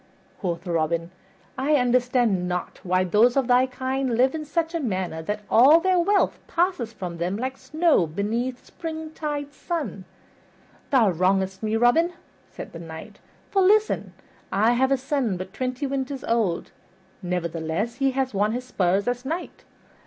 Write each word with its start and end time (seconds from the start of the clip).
Quoth 0.39 0.65
Robin, 0.65 1.11
"I 1.59 1.75
understand 1.75 2.47
not 2.49 2.79
why 2.81 3.03
those 3.03 3.37
of 3.37 3.45
thy 3.45 3.67
kind 3.67 4.17
live 4.17 4.33
in 4.33 4.45
such 4.45 4.73
a 4.73 4.79
manner 4.79 5.21
that 5.21 5.41
all 5.47 5.79
their 5.79 5.99
wealth 5.99 6.39
passeth 6.47 6.91
from 6.93 7.17
them 7.19 7.37
like 7.37 7.55
snow 7.55 8.07
beneath 8.07 8.59
the 8.61 8.65
springtide 8.65 9.53
sun." 9.53 10.05
"Thou 10.89 11.11
wrongest 11.11 11.61
me, 11.61 11.75
Robin," 11.75 12.13
said 12.49 12.73
the 12.73 12.79
Knight, 12.79 13.19
"for 13.51 13.61
listen: 13.61 14.13
I 14.51 14.71
have 14.71 14.91
a 14.91 14.97
son 14.97 15.37
but 15.37 15.53
twenty 15.53 15.85
winters 15.85 16.23
old, 16.23 16.71
nevertheless 17.21 17.97
he 17.97 18.09
has 18.13 18.33
won 18.33 18.53
his 18.53 18.65
spurs 18.65 19.07
as 19.07 19.23
knight. 19.23 19.65